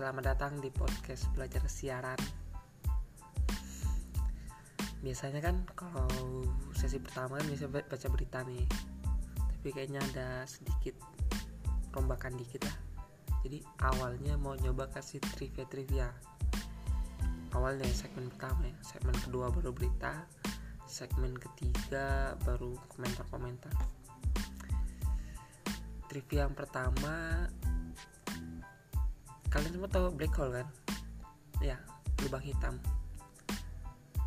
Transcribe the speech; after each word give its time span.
selamat 0.00 0.32
datang 0.32 0.64
di 0.64 0.72
podcast 0.72 1.28
belajar 1.36 1.60
siaran. 1.68 2.16
Biasanya 5.04 5.44
kan 5.44 5.60
kalau 5.76 6.08
sesi 6.72 6.96
pertama 6.96 7.36
kan 7.36 7.44
bisa 7.44 7.68
baca 7.68 8.08
berita 8.08 8.40
nih, 8.48 8.64
tapi 9.36 9.68
kayaknya 9.68 10.00
ada 10.00 10.48
sedikit 10.48 10.96
rombakan 11.92 12.32
dikit 12.32 12.64
lah. 12.64 12.76
Jadi 13.44 13.60
awalnya 13.84 14.40
mau 14.40 14.56
nyoba 14.56 14.88
kasih 14.88 15.20
trivia-trivia. 15.36 16.08
Awalnya 17.52 17.84
segmen 17.92 18.32
pertama 18.32 18.72
ya, 18.72 18.76
segmen 18.80 19.12
kedua 19.20 19.52
baru 19.52 19.68
berita, 19.68 20.24
segmen 20.88 21.36
ketiga 21.36 22.40
baru 22.48 22.72
komentar-komentar. 22.96 23.76
Trivia 26.08 26.48
yang 26.48 26.56
pertama 26.56 27.44
kalian 29.50 29.74
semua 29.74 29.90
tahu 29.90 30.14
black 30.14 30.34
hole 30.38 30.54
kan? 30.62 30.68
Ya 31.58 31.76
lubang 32.22 32.42
hitam. 32.42 32.78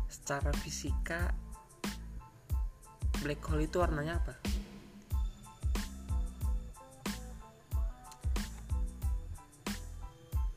Secara 0.06 0.52
fisika 0.60 1.32
black 3.24 3.40
hole 3.48 3.64
itu 3.64 3.80
warnanya 3.80 4.20
apa? 4.20 4.34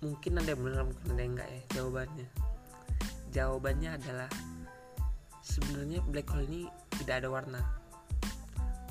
Mungkin 0.04 0.38
ada 0.38 0.54
yang 0.54 0.62
benar 0.62 0.84
mungkin 0.86 1.08
ada 1.16 1.22
yang 1.24 1.34
enggak 1.36 1.50
ya 1.50 1.62
jawabannya. 1.80 2.28
Jawabannya 3.34 3.90
adalah 3.98 4.30
sebenarnya 5.42 6.00
black 6.06 6.28
hole 6.30 6.46
ini 6.46 6.68
tidak 7.02 7.24
ada 7.24 7.30
warna. 7.32 7.62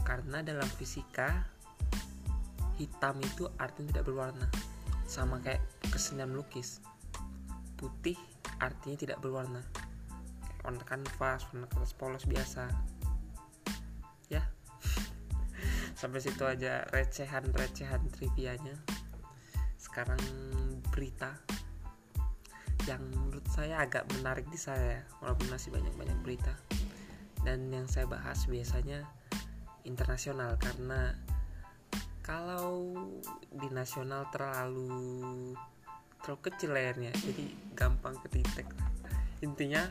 Karena 0.03 0.41
dalam 0.41 0.69
fisika 0.81 1.47
hitam 2.77 3.17
itu 3.21 3.49
artinya 3.57 3.97
tidak 3.97 4.07
berwarna. 4.09 4.47
Sama 5.07 5.39
kayak 5.41 5.56
kesenian 5.97 6.29
melukis 6.29 6.85
putih 7.81 8.21
artinya 8.61 9.01
tidak 9.01 9.19
berwarna. 9.25 9.65
Warna 10.61 10.85
kanvas 10.85 11.49
warna 11.49 11.65
kertas 11.73 11.97
polos 11.97 12.29
biasa. 12.29 12.69
Ya. 14.29 14.45
Sampai 16.01 16.21
situ 16.21 16.45
aja 16.45 16.85
recehan 16.93 17.49
recehan 17.49 18.13
trivianya. 18.13 18.77
Sekarang 19.81 20.21
berita 20.93 21.33
yang 22.85 23.01
menurut 23.17 23.49
saya 23.49 23.81
agak 23.81 24.05
menarik 24.21 24.45
di 24.53 24.61
saya 24.61 25.01
walaupun 25.25 25.49
masih 25.49 25.73
banyak 25.73 25.97
banyak 25.97 26.19
berita. 26.21 26.53
Dan 27.41 27.73
yang 27.73 27.89
saya 27.89 28.05
bahas 28.05 28.45
biasanya 28.45 29.09
internasional 29.89 30.61
karena 30.61 31.17
kalau 32.21 32.93
di 33.49 33.71
nasional 33.73 34.27
terlalu 34.35 35.55
terlalu 36.27 36.51
kecil 36.51 36.75
layarnya 36.75 37.15
jadi 37.23 37.47
gampang 37.79 38.19
kedetek. 38.27 38.67
Intinya 39.47 39.87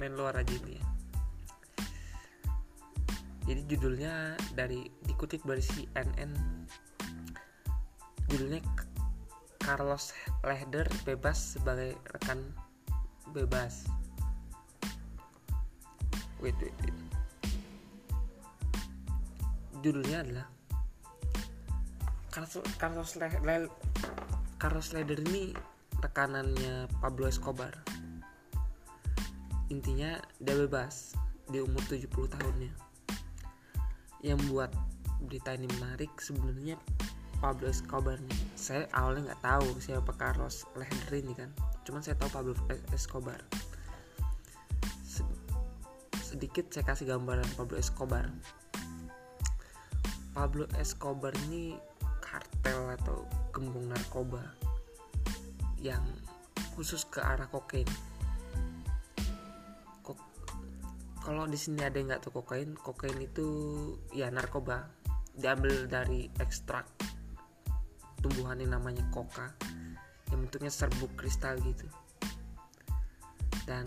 main 0.00 0.16
luar 0.16 0.40
aja 0.40 0.48
ini 0.48 0.80
ya. 0.80 0.84
Jadi 3.52 3.60
judulnya 3.68 4.32
dari 4.56 4.88
dikutip 5.04 5.44
dari 5.44 5.60
CNN 5.60 6.32
judulnya 8.32 8.64
Carlos 9.60 10.16
Lehder 10.40 10.88
bebas 11.04 11.60
sebagai 11.60 12.00
rekan 12.16 12.40
bebas. 13.36 13.84
Wait 16.40 16.56
wait 16.64 16.72
wait. 16.80 16.96
Judulnya 19.84 20.24
adalah 20.24 20.46
Carlos 22.32 22.56
Carlos 22.80 23.10
Le, 23.20 23.28
Le, 23.44 23.56
Carlos 24.58 24.90
Leder 24.90 25.22
ini 25.30 25.54
rekanannya 26.02 26.90
Pablo 26.98 27.30
Escobar. 27.30 27.78
Intinya 29.70 30.18
dia 30.42 30.58
bebas 30.58 31.14
di 31.46 31.62
umur 31.62 31.78
70 31.86 32.10
tahunnya. 32.10 32.74
Yang 34.26 34.40
buat 34.50 34.74
berita 35.22 35.54
ini 35.54 35.70
menarik 35.78 36.10
sebenarnya 36.18 36.74
Pablo 37.38 37.70
Escobar 37.70 38.18
nih. 38.18 38.40
Saya 38.58 38.90
awalnya 38.90 39.30
nggak 39.30 39.46
tahu 39.46 39.78
siapa 39.78 40.10
Carlos 40.18 40.66
Leder 40.74 41.12
ini 41.14 41.38
kan. 41.38 41.54
Cuman 41.86 42.02
saya 42.02 42.18
tahu 42.18 42.34
Pablo 42.34 42.58
Escobar. 42.90 43.38
Sedikit 46.18 46.66
saya 46.74 46.82
kasih 46.82 47.14
gambaran 47.14 47.46
Pablo 47.54 47.78
Escobar. 47.78 48.26
Pablo 50.34 50.66
Escobar 50.82 51.30
ini 51.46 51.78
kartel 52.28 52.92
atau 53.00 53.24
gembong 53.48 53.88
narkoba 53.88 54.44
yang 55.80 56.04
khusus 56.76 57.08
ke 57.08 57.24
arah 57.24 57.48
kokain. 57.48 57.88
Kok 60.04 60.18
kalau 61.24 61.48
di 61.48 61.56
sini 61.56 61.80
ada 61.80 61.96
yang 61.96 62.12
nggak 62.12 62.28
tahu 62.28 62.44
kokain, 62.44 62.76
kokain 62.76 63.16
itu 63.18 63.46
ya 64.12 64.28
narkoba 64.28 64.92
diambil 65.38 65.88
dari 65.88 66.28
ekstrak 66.36 66.84
tumbuhan 68.20 68.60
yang 68.60 68.76
namanya 68.76 69.06
koka 69.14 69.54
yang 70.28 70.44
bentuknya 70.44 70.70
serbuk 70.70 71.10
kristal 71.16 71.56
gitu. 71.64 71.88
Dan 73.64 73.86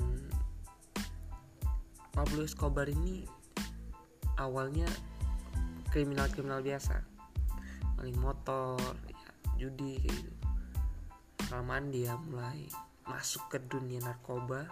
Pablo 2.11 2.43
Escobar 2.43 2.89
ini 2.89 3.23
awalnya 4.39 4.87
kriminal-kriminal 5.91 6.63
biasa 6.63 7.10
maling 8.01 8.17
motor 8.17 8.81
ya, 9.05 9.29
judi 9.61 10.01
kayak 10.01 10.25
gitu. 10.25 10.33
Dia 11.93 12.17
mulai 12.17 12.65
masuk 13.05 13.45
ke 13.53 13.61
dunia 13.69 14.01
narkoba. 14.01 14.65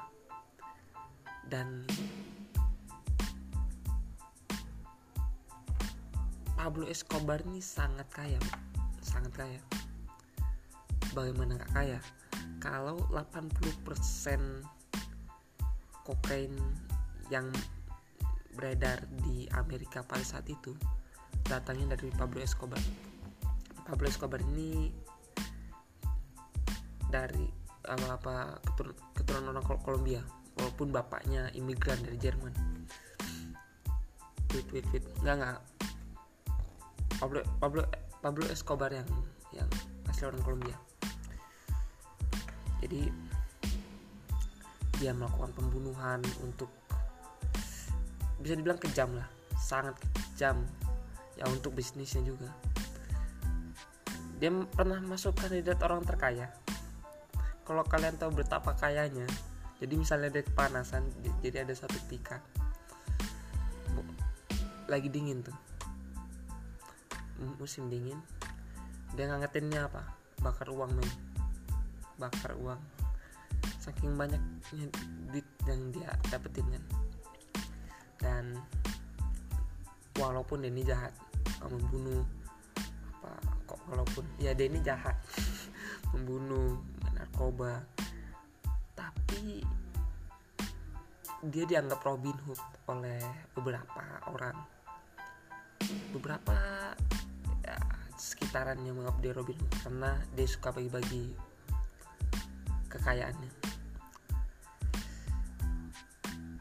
Dan 1.46 1.86
Pablo 6.58 6.90
Escobar 6.90 7.46
ini 7.46 7.62
sangat 7.62 8.10
kaya 8.10 8.42
sangat 9.06 9.46
kaya. 9.46 9.62
Bagaimana 11.14 11.62
gak 11.62 11.74
kaya? 11.78 12.02
Kalau 12.58 12.98
80% 13.14 14.66
kokain 16.02 16.58
yang 17.30 17.54
beredar 18.58 19.06
di 19.22 19.46
Amerika 19.54 20.02
pada 20.02 20.26
saat 20.26 20.50
itu 20.50 20.74
datangnya 21.46 21.94
dari 21.94 22.10
Pablo 22.10 22.42
Escobar 22.42 23.09
Pablo 23.90 24.06
Escobar 24.06 24.38
ini 24.46 24.94
dari 27.10 27.50
apa 27.90 28.22
apa 28.22 28.34
keturunan, 29.18 29.58
orang 29.58 29.66
Kolombia 29.82 30.22
walaupun 30.54 30.94
bapaknya 30.94 31.50
imigran 31.58 31.98
dari 32.06 32.22
Jerman. 32.22 32.54
Wait 34.54 34.70
wait 34.70 34.86
wait 34.94 35.06
nggak 35.26 35.36
nggak. 35.42 35.60
Pablo 37.18 37.42
Pablo 37.58 37.82
Pablo 38.22 38.46
Escobar 38.54 38.94
yang 38.94 39.10
yang 39.58 39.66
asli 40.06 40.30
orang 40.30 40.46
Kolombia. 40.46 40.78
Jadi 42.86 43.10
dia 45.02 45.18
melakukan 45.18 45.50
pembunuhan 45.58 46.22
untuk 46.46 46.70
bisa 48.38 48.54
dibilang 48.54 48.78
kejam 48.78 49.10
lah. 49.18 49.26
Sangat 49.58 49.98
kejam. 50.14 50.62
Ya 51.42 51.50
untuk 51.50 51.74
bisnisnya 51.74 52.22
juga 52.22 52.52
dia 54.40 54.50
pernah 54.72 55.04
masuk 55.04 55.36
kandidat 55.36 55.84
orang 55.84 56.08
terkaya. 56.08 56.48
Kalau 57.68 57.84
kalian 57.86 58.16
tahu 58.18 58.40
betapa 58.40 58.74
kayanya 58.74 59.28
jadi 59.80 59.94
misalnya 59.96 60.32
dia 60.32 60.44
kepanasan 60.44 61.06
jadi 61.44 61.68
ada 61.68 61.76
satu 61.76 62.00
tika. 62.08 62.40
Lagi 64.88 65.12
dingin 65.12 65.44
tuh. 65.44 65.56
Musim 67.60 67.92
dingin 67.92 68.20
dia 69.18 69.26
ngangetinnya 69.26 69.90
apa? 69.90 70.06
Bakar 70.44 70.70
uang 70.70 70.92
men. 70.94 71.10
Bakar 72.22 72.54
uang. 72.60 72.78
Saking 73.82 74.14
banyaknya 74.14 74.88
duit 75.32 75.48
yang 75.66 75.90
dia 75.90 76.14
dapetin 76.30 76.68
kan. 76.70 76.84
Dan 78.20 78.46
walaupun 80.20 80.68
ini 80.68 80.84
jahat 80.84 81.16
membunuh 81.64 82.24
walaupun 83.90 84.26
ya 84.38 84.54
dia 84.54 84.70
ini 84.70 84.80
jahat. 84.86 85.18
Membunuh 86.14 86.80
narkoba. 87.14 87.84
Tapi 88.96 89.62
dia 91.50 91.64
dianggap 91.64 92.04
Robin 92.04 92.36
Hood 92.48 92.62
oleh 92.90 93.22
beberapa 93.56 94.04
orang. 94.32 94.58
Beberapa 96.14 96.58
ya, 97.64 97.78
sekitaran 98.20 98.82
yang 98.84 99.00
menganggap 99.00 99.20
dia 99.24 99.34
Robin 99.34 99.58
Hood 99.58 99.74
karena 99.86 100.12
dia 100.36 100.48
suka 100.50 100.76
bagi-bagi 100.76 101.32
kekayaannya. 102.92 103.52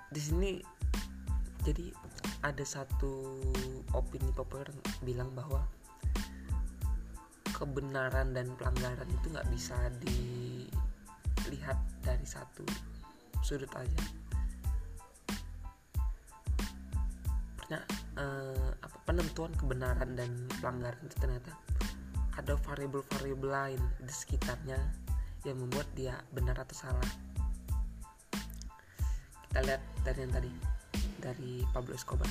Di 0.08 0.20
sini 0.22 0.62
jadi 1.66 1.90
ada 2.46 2.62
satu 2.62 3.34
opini 3.92 4.30
populer 4.30 4.70
bilang 5.02 5.34
bahwa 5.34 5.66
kebenaran 7.58 8.30
dan 8.30 8.46
pelanggaran 8.54 9.10
itu 9.10 9.26
nggak 9.34 9.50
bisa 9.50 9.74
dilihat 9.98 11.74
dari 12.06 12.22
satu 12.22 12.62
sudut 13.42 13.70
aja. 13.74 14.02
Nah 17.74 17.82
eh, 18.14 18.70
apa 18.78 18.96
penentuan 19.02 19.50
kebenaran 19.58 20.14
dan 20.14 20.46
pelanggaran 20.62 21.02
itu 21.02 21.18
ternyata 21.18 21.50
ada 22.38 22.54
variabel-variabel 22.62 23.50
lain 23.50 23.82
di 23.98 24.14
sekitarnya 24.14 24.78
yang 25.42 25.58
membuat 25.58 25.90
dia 25.98 26.14
benar 26.30 26.62
atau 26.62 26.78
salah. 26.78 27.10
Kita 29.50 29.66
lihat 29.66 29.82
dari 30.06 30.18
yang 30.22 30.30
tadi 30.30 30.52
dari 31.18 31.66
Pablo 31.74 31.98
Escobar. 31.98 32.30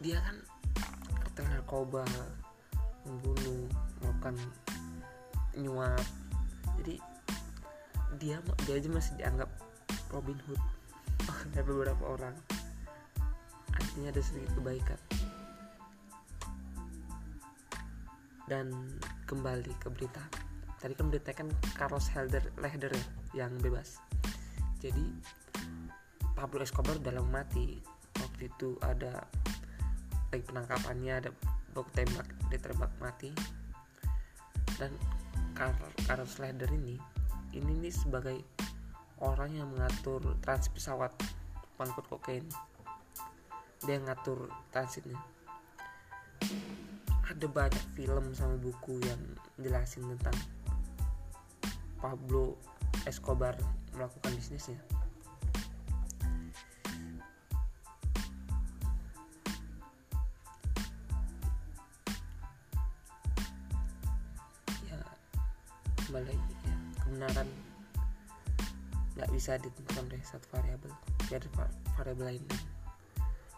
Dia 0.00 0.22
kan 0.24 0.47
kartel 1.38 1.54
narkoba 1.54 2.02
membunuh 3.06 3.70
melakukan 4.02 4.34
nyuap. 5.54 6.06
Jadi 6.82 6.98
dia 8.18 8.42
dia 8.66 8.74
aja 8.74 8.90
masih 8.90 9.14
dianggap 9.22 9.46
Robin 10.10 10.34
Hood. 10.50 10.58
Oleh 11.54 11.62
beberapa 11.62 12.04
orang. 12.10 12.34
Artinya 13.70 14.10
ada 14.10 14.18
sedikit 14.18 14.50
kebaikan. 14.58 14.98
Dan 18.50 18.98
kembali 19.30 19.78
ke 19.78 19.94
berita. 19.94 20.26
Tadi 20.82 20.94
kan 20.98 21.06
beritakan 21.06 21.54
Carlos 21.78 22.10
Helder 22.10 22.42
Lehder 22.58 22.90
ya, 23.30 23.46
yang 23.46 23.54
bebas. 23.62 24.02
Jadi 24.82 25.06
Pablo 26.34 26.66
Escobar 26.66 26.98
dalam 26.98 27.30
mati. 27.30 27.78
Waktu 28.18 28.50
itu 28.50 28.74
ada 28.82 29.22
lagi 30.28 30.44
penangkapannya 30.44 31.12
ada 31.24 31.30
baku 31.72 31.88
tembak 31.96 32.28
dia 32.52 32.60
tembak 32.60 32.92
mati. 33.00 33.32
Dan 34.78 34.92
Carlos 36.06 36.38
Lehder 36.38 36.70
ini 36.70 37.00
ini 37.56 37.72
nih 37.80 37.94
sebagai 37.94 38.38
orang 39.24 39.50
yang 39.56 39.68
mengatur 39.72 40.20
transit 40.44 40.70
pesawat 40.76 41.10
pangkut 41.80 42.04
kokain. 42.06 42.44
Dia 43.82 43.98
ngatur 44.02 44.52
transitnya. 44.74 45.18
Ada 47.28 47.46
banyak 47.46 47.84
film 47.94 48.34
sama 48.34 48.56
buku 48.58 48.98
yang 49.04 49.20
jelasin 49.60 50.04
tentang 50.16 50.36
Pablo 51.98 52.58
Escobar 53.06 53.54
melakukan 53.94 54.32
bisnisnya 54.34 54.78
bisa 69.48 69.64
ditentukan 69.64 70.12
dari 70.12 70.24
satu 70.28 70.44
variabel 70.52 70.92
ada 71.32 71.48
variabel 71.96 72.36
lain. 72.36 72.44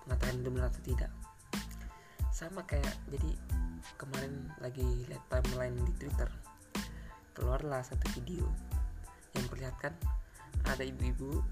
Mengatakan 0.07 0.39
itu 0.39 0.51
benar 0.55 0.71
atau 0.71 0.83
tidak. 0.87 1.11
Sama 2.31 2.63
kayak 2.63 2.95
jadi 3.11 3.35
kemarin 3.99 4.55
lagi 4.63 4.87
lihat 5.11 5.19
timeline 5.27 5.75
di 5.83 5.91
Twitter. 5.99 6.31
Keluarlah 7.35 7.83
satu 7.83 8.07
video 8.15 8.47
yang 9.35 9.51
perlihatkan 9.51 9.91
ada 10.71 10.87
ibu-ibu 10.87 11.43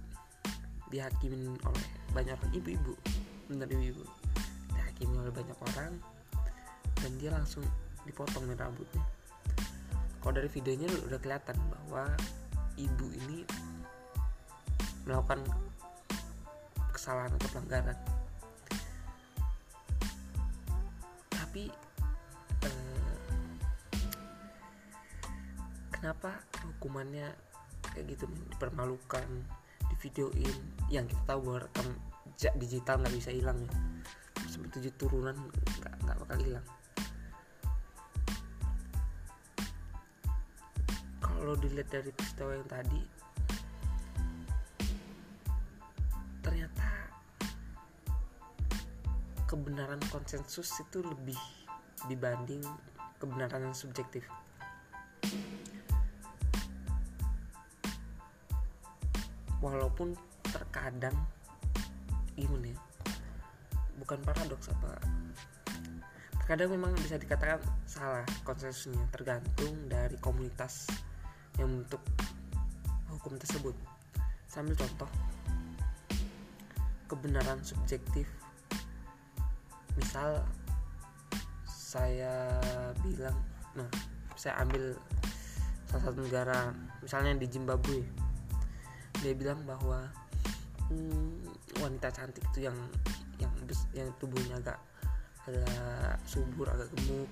dihakimin 0.95 1.59
oleh 1.67 1.87
banyak 2.15 2.39
orang. 2.39 2.55
Ibu-ibu 2.63 2.95
benar 3.51 3.67
ibu-ibu. 3.67 4.07
Dihakimi 4.71 5.19
oleh 5.19 5.35
banyak 5.35 5.59
orang 5.75 5.99
dan 6.95 7.11
dia 7.19 7.35
langsung 7.35 7.67
dipotong 8.07 8.47
rambutnya. 8.55 9.03
Kalau 10.23 10.31
dari 10.31 10.47
videonya 10.47 10.87
udah 11.11 11.19
kelihatan 11.19 11.59
bahwa 11.75 12.07
ibu 12.79 13.07
ini 13.27 13.43
melakukan 15.09 15.41
kesalahan 16.93 17.33
atau 17.41 17.49
pelanggaran. 17.57 17.99
Tapi 21.33 21.73
eh, 22.69 23.25
kenapa 25.89 26.45
hukumannya 26.61 27.33
kayak 27.89 28.05
gitu 28.13 28.29
dipermalukan 28.53 29.25
di 29.89 29.97
videoin 30.05 30.57
yang 30.93 31.09
kita 31.09 31.25
tahu 31.25 31.41
bahwa 31.49 31.65
rekam 31.65 31.89
digital 32.61 33.01
nggak 33.01 33.17
bisa 33.17 33.33
hilang 33.33 33.57
ya. 33.65 33.73
Sampai 34.45 34.69
tujuh 34.77 34.93
turunan 35.01 35.35
nggak 35.81 35.95
nggak 36.05 36.17
bakal 36.21 36.39
hilang. 36.45 36.67
Kalau 41.25 41.55
dilihat 41.57 41.89
dari 41.89 42.13
peristiwa 42.13 42.53
yang 42.53 42.69
tadi 42.69 43.18
kebenaran 49.49 49.99
konsensus 50.13 50.69
itu 50.79 51.01
lebih 51.01 51.39
dibanding 52.07 52.61
kebenaran 53.17 53.73
yang 53.73 53.77
subjektif 53.77 54.23
walaupun 59.59 60.15
terkadang 60.47 61.17
gimana 62.39 62.71
ya 62.71 62.79
bukan 63.99 64.21
paradoks 64.23 64.71
apa 64.71 65.01
terkadang 66.45 66.79
memang 66.79 66.95
bisa 67.03 67.19
dikatakan 67.19 67.59
salah 67.89 68.29
konsensusnya 68.47 69.03
tergantung 69.11 69.75
dari 69.91 70.15
komunitas 70.23 70.87
yang 71.59 71.75
membentuk 71.75 72.01
hukum 73.19 73.35
tersebut. 73.35 73.75
Sambil 74.47 74.79
contoh, 74.79 75.11
kebenaran 77.11 77.59
subjektif. 77.67 78.31
Misal 79.99 80.47
saya 81.67 82.63
bilang, 83.03 83.35
nah, 83.75 83.91
saya 84.39 84.63
ambil 84.63 84.95
salah 85.91 86.03
satu 86.07 86.23
negara, 86.23 86.71
misalnya 87.03 87.35
di 87.35 87.51
Zimbabwe. 87.51 87.99
Dia 89.19 89.35
bilang 89.35 89.67
bahwa 89.67 90.07
hmm, 90.89 91.83
wanita 91.83 92.15
cantik 92.15 92.47
itu 92.55 92.71
yang 92.71 92.79
yang 93.43 93.51
yang 93.91 94.09
tubuhnya 94.23 94.63
agak 94.63 94.79
agak 95.51 96.21
subur, 96.29 96.71
agak 96.71 96.87
gemuk, 96.95 97.27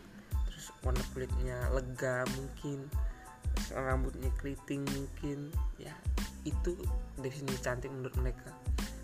terus 0.50 0.72
warna 0.82 1.04
kulitnya 1.12 1.58
lega 1.70 2.24
mungkin 2.34 2.88
rambutnya 3.76 4.32
keriting 4.40 4.82
mungkin 4.88 5.52
ya 5.76 5.92
itu 6.48 6.76
definisi 7.20 7.60
cantik 7.60 7.92
menurut 7.92 8.16
mereka 8.20 8.52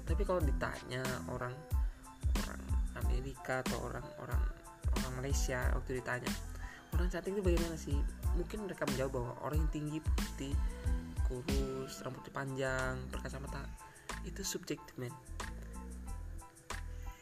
tapi 0.09 0.25
kalau 0.25 0.41
ditanya 0.41 1.05
orang 1.29 1.53
Amerika 3.23 3.63
atau 3.63 3.79
orang 3.87 4.03
orang 4.19 4.43
orang 4.99 5.13
Malaysia 5.23 5.63
waktu 5.79 6.03
ditanya 6.03 6.27
orang 6.91 7.07
cantik 7.07 7.39
itu 7.39 7.43
bagaimana 7.47 7.79
sih? 7.79 7.95
Mungkin 8.35 8.67
mereka 8.67 8.83
menjawab 8.91 9.15
bahwa 9.15 9.33
orang 9.47 9.63
yang 9.63 9.71
tinggi 9.71 9.99
putih 10.03 10.55
kurus 11.31 12.03
rambutnya 12.03 12.35
panjang 12.35 12.99
berkacamata 13.15 13.63
itu 14.27 14.43
subjektif 14.43 14.91
men. 14.99 15.15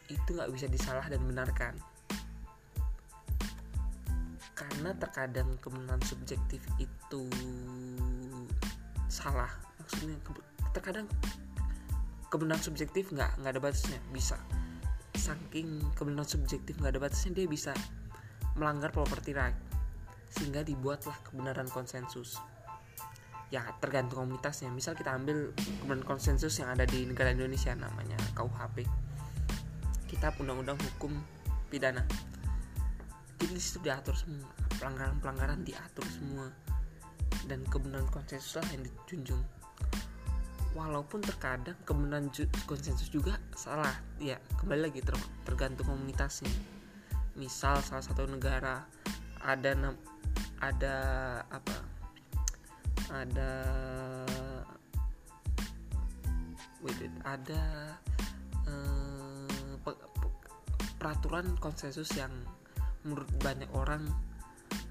Itu 0.09 0.33
nggak 0.33 0.49
bisa 0.49 0.65
disalah 0.65 1.05
dan 1.05 1.21
benarkan. 1.21 1.77
Karena 4.57 4.97
terkadang 4.97 5.53
kebenaran 5.61 6.01
subjektif 6.01 6.65
itu 6.81 7.29
salah. 9.05 9.53
Maksudnya 9.77 10.17
terkadang 10.73 11.05
kebenaran 12.33 12.63
subjektif 12.65 13.13
nggak 13.13 13.37
nggak 13.37 13.51
ada 13.53 13.61
batasnya 13.61 14.01
bisa 14.09 14.41
saking 15.31 15.79
kebenaran 15.95 16.27
subjektif 16.27 16.75
nggak 16.79 16.99
ada 16.99 17.01
batasnya 17.07 17.31
dia 17.43 17.47
bisa 17.47 17.71
melanggar 18.59 18.91
property 18.91 19.31
right. 19.31 19.55
Sehingga 20.31 20.63
dibuatlah 20.63 21.15
kebenaran 21.23 21.67
konsensus. 21.71 22.39
Ya 23.51 23.67
tergantung 23.79 24.27
komunitasnya. 24.27 24.71
Misal 24.71 24.95
kita 24.95 25.15
ambil 25.15 25.55
kebenaran 25.55 26.03
konsensus 26.03 26.55
yang 26.59 26.71
ada 26.71 26.83
di 26.83 27.07
negara 27.07 27.31
Indonesia 27.31 27.71
namanya 27.75 28.19
KUHP 28.35 28.87
kita 30.11 30.27
undang-undang 30.43 30.75
hukum 30.75 31.15
pidana. 31.71 32.03
Jadi 33.39 33.55
di 33.55 33.63
situ 33.63 33.79
diatur 33.79 34.11
semua. 34.11 34.51
Pelanggaran-pelanggaran 34.75 35.63
diatur 35.63 36.03
semua. 36.11 36.51
Dan 37.47 37.63
kebenaran 37.71 38.11
konsensus 38.11 38.59
lah 38.59 38.67
yang 38.75 38.83
dijunjung 38.83 39.39
walaupun 40.71 41.19
terkadang 41.19 41.75
kebenaran 41.83 42.31
konsensus 42.63 43.11
juga 43.11 43.35
salah. 43.61 43.93
Ya 44.17 44.41
kembali 44.57 44.89
lagi 44.89 45.05
ter 45.05 45.13
tergantung 45.45 45.93
komunitasnya 45.93 46.49
misal 47.37 47.77
salah 47.85 48.01
satu 48.01 48.25
negara 48.25 48.81
ada 49.37 49.93
ada 50.57 50.95
apa? 51.45 51.77
Ada 53.13 53.51
wait, 56.81 56.97
wait 56.97 57.13
ada 57.21 57.61
uh, 58.65 59.77
pe, 59.85 59.91
pe, 59.93 60.27
peraturan 60.97 61.53
konsensus 61.61 62.09
yang 62.17 62.33
menurut 63.05 63.29
banyak 63.45 63.69
orang 63.77 64.09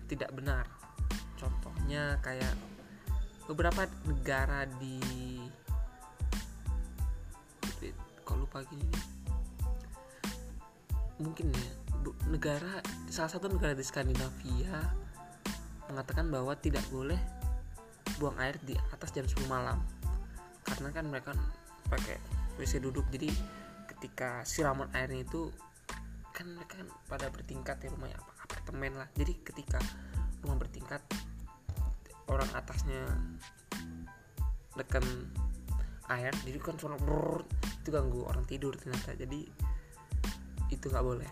tidak 0.07 0.31
benar. 0.31 0.71
Contohnya 1.35 2.23
kayak 2.23 2.55
beberapa 3.51 3.91
negara 4.07 4.63
di 4.79 5.40
gini 8.51 8.83
nih 8.83 9.05
mungkin 11.21 11.53
ya 11.53 11.71
negara 12.33 12.81
salah 13.13 13.29
satu 13.29 13.53
negara 13.53 13.77
di 13.77 13.85
Skandinavia 13.85 14.81
mengatakan 15.93 16.31
bahwa 16.33 16.57
tidak 16.57 16.83
boleh 16.89 17.19
buang 18.17 18.39
air 18.41 18.57
di 18.63 18.79
atas 18.95 19.11
jam 19.13 19.27
10 19.27 19.51
malam. 19.51 19.83
Karena 20.65 20.89
kan 20.95 21.05
mereka 21.11 21.35
pakai 21.91 22.17
WC 22.57 22.79
duduk 22.85 23.05
jadi 23.11 23.29
ketika 23.91 24.47
siraman 24.47 24.89
airnya 24.95 25.27
itu 25.27 25.51
kan 26.31 26.47
mereka 26.57 26.81
kan 26.81 26.89
pada 27.11 27.27
bertingkat 27.29 27.77
ya 27.85 27.89
rumahnya 27.93 28.17
apa 28.17 28.33
apartemen 28.47 28.93
lah. 28.97 29.09
Jadi 29.19 29.33
ketika 29.45 29.81
rumah 30.41 30.57
bertingkat 30.63 31.03
orang 32.31 32.49
atasnya 32.55 33.03
neken 34.79 35.05
air 36.11 36.35
jadi 36.43 36.59
kan 36.59 36.75
suara 36.77 36.99
brrr, 36.99 37.47
itu 37.83 37.89
ganggu 37.95 38.27
orang 38.27 38.45
tidur 38.45 38.75
ternyata. 38.75 39.15
Jadi 39.15 39.47
itu 40.71 40.87
nggak 40.87 41.07
boleh. 41.07 41.31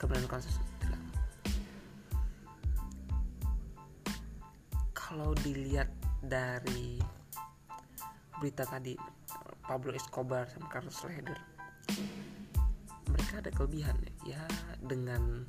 Kemudian 0.00 0.28
kasus 0.28 0.56
kalau 5.10 5.34
dilihat 5.42 5.90
dari 6.22 7.02
berita 8.38 8.62
tadi 8.62 8.94
Pablo 9.66 9.90
Escobar 9.90 10.46
sama 10.46 10.70
Carlos 10.70 11.02
Leder 11.02 11.34
mereka 13.10 13.42
ada 13.42 13.50
kelebihan 13.50 13.98
ya 14.22 14.38
dengan 14.78 15.42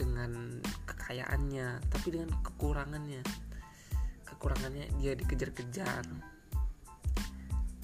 dengan 0.00 0.58
kekayaannya 0.88 1.84
tapi 1.92 2.08
dengan 2.16 2.32
kekurangannya. 2.40 3.20
Kekurangannya 4.24 4.90
dia 4.96 5.12
dikejar-kejar 5.12 6.33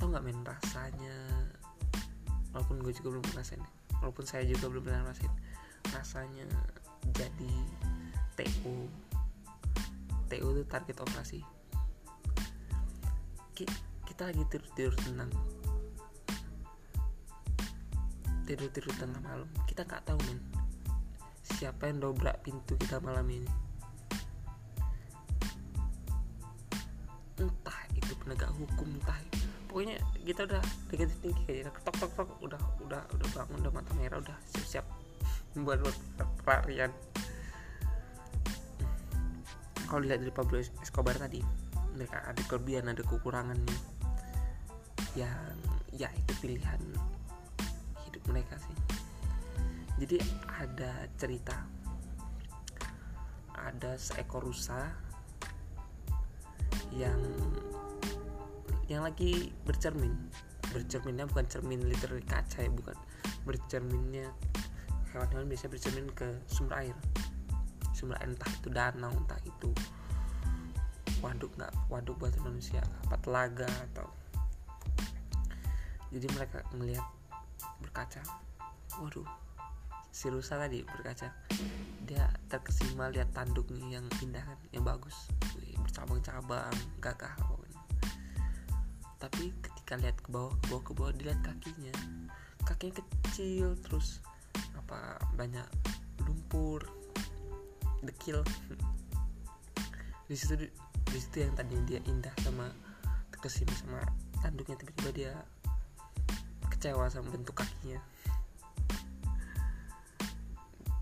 tau 0.00 0.08
nggak 0.08 0.24
main 0.24 0.40
rasanya? 0.40 1.16
Walaupun 2.56 2.80
gue 2.80 2.92
juga 2.96 3.20
belum 3.20 3.26
ngerasain. 3.30 3.60
Walaupun 4.00 4.24
saya 4.24 4.48
juga 4.48 4.72
belum 4.72 4.82
pernah 4.88 5.04
ngerasain. 5.04 5.34
Rasanya 5.92 6.48
jadi 7.12 7.54
TU 8.40 8.88
TU 10.32 10.46
itu 10.56 10.64
target 10.64 10.96
operasi. 11.04 11.40
Kita 14.08 14.22
lagi 14.24 14.42
tidur 14.48 14.70
tidur 14.72 14.94
tenang. 15.04 15.30
Tidur 18.48 18.68
tidur 18.72 18.94
tengah 18.96 19.20
malam. 19.20 19.48
Kita 19.68 19.84
nggak 19.84 20.08
tahu 20.08 20.18
men 20.24 20.40
siapa 21.60 21.92
yang 21.92 22.00
dobrak 22.00 22.40
pintu 22.40 22.72
kita 22.80 23.04
malam 23.04 23.28
ini. 23.28 23.50
Entah 27.36 27.80
itu 27.92 28.12
penegak 28.24 28.48
hukum 28.56 28.96
entah 28.96 29.29
pokoknya 29.70 30.02
kita 30.26 30.50
udah 30.50 30.62
negatif 30.90 31.16
tinggi 31.22 31.42
kayaknya 31.46 31.70
ketok 31.70 31.96
tok 32.02 32.12
tok. 32.18 32.28
Udah 32.42 32.58
udah 32.82 33.02
udah 33.14 33.28
bangun 33.30 33.58
udah 33.62 33.72
mata 33.72 33.92
merah 33.94 34.18
udah 34.18 34.36
siap 34.50 34.66
siap 34.66 34.86
buat 35.62 35.78
pelarian. 36.42 36.90
Kalau 39.86 40.02
dilihat 40.02 40.26
dari 40.26 40.34
Pablo 40.34 40.58
Escobar 40.58 41.14
tadi 41.14 41.38
mereka 41.94 42.22
ada 42.26 42.42
kelebihan 42.50 42.90
ada 42.90 43.02
kekurangannya 43.06 43.78
yang 45.18 45.54
ya 45.94 46.10
itu 46.14 46.32
pilihan 46.42 46.82
hidup 48.06 48.22
mereka 48.26 48.58
sih. 48.58 48.76
Jadi 50.02 50.18
ada 50.50 51.06
cerita. 51.14 51.56
Ada 53.60 54.00
seekor 54.00 54.40
rusa 54.40 54.88
yang 56.96 57.20
yang 58.90 59.06
lagi 59.06 59.54
bercermin. 59.62 60.10
Bercerminnya 60.74 61.30
bukan 61.30 61.46
cermin 61.46 61.86
literally 61.86 62.26
kaca 62.26 62.66
ya 62.66 62.70
bukan. 62.74 62.98
Bercerminnya 63.46 64.34
hewan-hewan 65.14 65.46
biasa 65.46 65.70
bercermin 65.70 66.10
ke 66.10 66.26
sumber 66.50 66.82
air. 66.82 66.96
Sumber 67.94 68.18
air 68.18 68.34
entah 68.34 68.50
itu 68.50 68.68
danau 68.74 69.14
entah 69.14 69.38
itu 69.46 69.70
waduk 71.22 71.52
nggak 71.54 71.70
waduk 71.92 72.16
buat 72.18 72.34
manusia 72.42 72.82
apa 73.06 73.16
telaga 73.22 73.70
atau. 73.94 74.10
Jadi 76.10 76.26
mereka 76.34 76.66
melihat 76.74 77.06
berkaca. 77.78 78.26
Waduh 78.98 79.50
si 80.10 80.26
rusa 80.26 80.58
tadi 80.58 80.82
berkaca. 80.82 81.30
Dia 82.02 82.26
terkesima 82.50 83.06
lihat 83.14 83.30
tanduknya 83.30 84.02
yang 84.02 84.06
indah 84.18 84.42
kan 84.42 84.58
yang 84.74 84.82
bagus. 84.82 85.30
Bercabang-cabang 85.86 86.74
gagah 86.98 87.38
pokoknya 87.46 87.69
tapi 89.20 89.52
ketika 89.60 90.00
lihat 90.00 90.16
ke 90.24 90.32
bawah 90.32 90.56
ke 90.56 90.64
bawah 90.72 90.82
ke 90.82 90.92
bawah 90.96 91.12
dilihat 91.12 91.40
kakinya. 91.44 91.92
Kakinya 92.64 93.04
kecil 93.04 93.76
terus 93.84 94.24
apa 94.72 95.20
banyak 95.36 95.68
lumpur 96.24 96.88
dekil. 98.00 98.40
Di 100.30 100.36
situ 101.20 101.36
yang 101.36 101.52
tadi 101.52 101.76
dia 101.84 102.00
indah 102.08 102.32
sama 102.40 102.72
terkesima 103.28 103.74
sama 103.76 104.00
tanduknya 104.40 104.80
tiba-tiba 104.80 105.10
dia 105.12 105.32
kecewa 106.72 107.12
sama 107.12 107.28
bentuk 107.28 107.60
kakinya. 107.60 108.00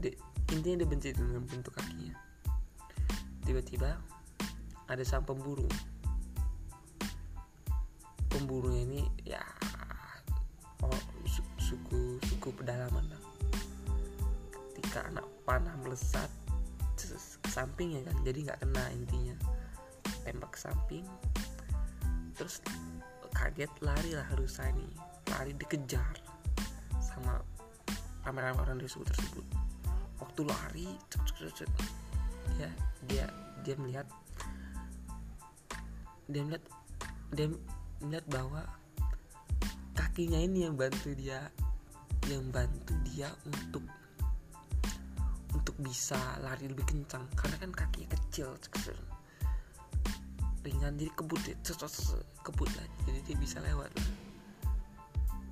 Di, 0.03 0.11
intinya 0.51 0.83
dia 0.83 0.89
benci 0.91 1.09
dengan 1.15 1.47
bentuk 1.47 1.71
kakinya. 1.71 2.19
Tiba-tiba 3.47 3.95
ada 4.89 5.03
sang 5.05 5.23
pemburu 5.23 5.69
pemburunya 8.29 8.85
ini 8.85 9.03
ya 9.25 9.43
oh, 10.85 11.03
suku 11.59 12.21
suku 12.23 12.49
pedalaman 12.55 13.05
lah. 13.11 13.23
Ketika 14.79 15.09
anak 15.11 15.27
panah 15.43 15.75
melesat 15.83 16.31
ke 16.99 17.51
samping 17.51 17.99
ya 17.99 18.03
kan 18.05 18.17
jadi 18.23 18.39
nggak 18.49 18.59
kena 18.63 18.85
intinya. 18.95 19.37
Tembak 20.25 20.55
ke 20.55 20.59
samping 20.61 21.05
terus 22.39 22.63
kaget 23.35 23.71
lari 23.83 24.15
lah 24.15 24.29
rusa 24.37 24.69
ini. 24.71 24.87
Lari 25.35 25.53
dikejar 25.57 26.17
sama 27.01 27.41
kamera 28.23 28.53
orang 28.55 28.81
suku 28.85 29.05
tersebut. 29.09 29.47
Waktu 30.19 30.41
lari 30.45 30.89
cek, 31.09 31.23
cek, 31.33 31.53
cek, 31.65 31.71
dia 32.59 32.71
dia 33.07 33.27
dia 33.63 33.75
melihat 33.79 34.07
dia 36.29 36.43
melihat 36.45 36.65
dia 37.33 37.47
melihat 38.03 38.27
bahwa 38.31 38.63
kakinya 39.95 40.39
ini 40.39 40.67
yang 40.67 40.75
bantu 40.79 41.15
dia 41.15 41.51
yang 42.29 42.45
bantu 42.53 42.95
dia 43.09 43.31
untuk 43.49 43.83
untuk 45.55 45.75
bisa 45.81 46.19
lari 46.45 46.69
lebih 46.69 46.85
kencang. 46.85 47.25
Karena 47.35 47.57
kan 47.59 47.71
kakinya 47.73 48.09
kecil 48.15 48.55
ringan 50.69 51.01
jadi 51.01 51.13
kebut 51.17 51.43
ya. 51.49 51.57
Kebut 52.45 52.71
lah. 52.77 52.87
Jadi 53.09 53.21
dia 53.25 53.37
bisa 53.41 53.59
lewat 53.65 53.89
lah. 53.89 54.09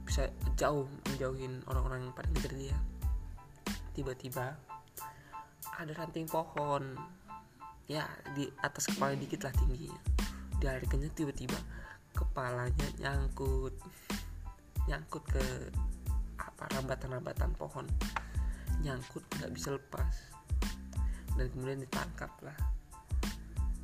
Bisa 0.04 0.22
jauh 0.60 0.86
menjauhin 1.10 1.64
orang-orang 1.66 2.06
yang 2.06 2.14
pada 2.14 2.28
ngejar 2.30 2.52
dia. 2.52 2.76
Tiba-tiba 3.96 4.54
ada 5.76 5.92
ranting 5.96 6.28
pohon. 6.28 6.96
Ya 7.86 8.04
di 8.34 8.50
atas 8.60 8.92
kepala 8.92 9.16
dikit 9.16 9.46
lah 9.46 9.52
tingginya. 9.56 9.96
Dilarikannya 10.60 11.10
tiba-tiba 11.16 11.56
kepalanya 12.16 12.88
nyangkut 12.96 13.76
nyangkut 14.86 15.22
ke 15.26 15.44
apa 16.38 16.64
rambatan-rambatan 16.78 17.52
pohon. 17.58 17.86
Nyangkut 18.80 19.22
nggak 19.38 19.52
bisa 19.52 19.74
lepas. 19.74 20.14
Dan 21.36 21.52
kemudian 21.52 21.84
ditangkap 21.84 22.32
lah 22.40 22.56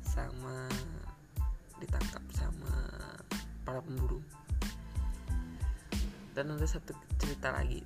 sama 0.01 0.69
ditangkap 1.77 2.23
sama 2.33 2.73
para 3.61 3.83
pemburu. 3.83 4.23
Dan 6.33 6.55
ada 6.55 6.65
satu 6.65 6.95
cerita 7.19 7.53
lagi. 7.53 7.85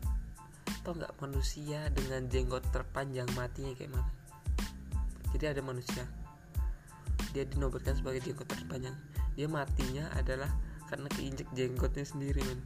Tau 0.85 0.95
nggak 0.95 1.19
manusia 1.19 1.91
dengan 1.91 2.31
jenggot 2.31 2.63
terpanjang 2.71 3.27
matinya 3.35 3.75
kayak 3.75 3.91
mana? 3.91 4.07
Jadi 5.35 5.45
ada 5.51 5.61
manusia. 5.65 6.07
Dia 7.35 7.43
dinobatkan 7.43 7.99
sebagai 7.99 8.23
jenggot 8.23 8.47
terpanjang 8.47 8.95
dia 9.37 9.45
matinya 9.45 10.09
adalah 10.17 10.49
karena 10.89 11.05
keinjek 11.13 11.45
jenggotnya 11.53 12.01
sendiri 12.01 12.41
men. 12.41 12.59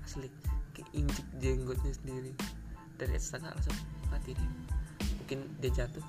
Asli 0.00 0.32
keinjek 0.72 1.28
jenggotnya 1.36 1.92
sendiri. 1.92 2.32
Dari 2.96 3.12
setengah 3.20 3.52
langsung 3.52 3.76
mati 4.08 4.32
dia. 4.32 4.50
Mungkin 5.20 5.38
dia 5.60 5.84
jatuh. 5.84 6.06